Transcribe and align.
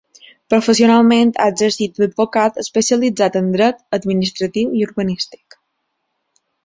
Professionalment 0.53 1.33
ha 1.43 1.49
exercit 1.51 2.01
d’advocat 2.03 2.57
especialitzat 2.63 3.37
en 3.43 3.51
dret 3.57 3.85
administratiu 3.99 4.73
i 4.81 4.83
urbanístic. 4.87 5.59